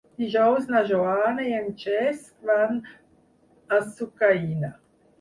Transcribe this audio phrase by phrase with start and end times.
[0.21, 2.83] Dijous na Joana i en Cesc van
[3.79, 4.77] a Sucaina.